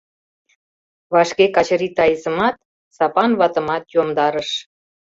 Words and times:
Вашке 1.13 1.45
Качырий 1.55 1.93
Таисымат, 1.97 2.55
Сапан 2.95 3.31
ватымат 3.39 3.83
йомдарыш. 3.95 4.49